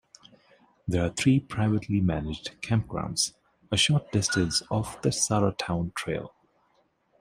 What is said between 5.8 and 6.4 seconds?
Trail.